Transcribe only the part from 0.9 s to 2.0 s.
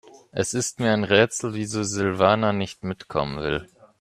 ein Rätsel, wieso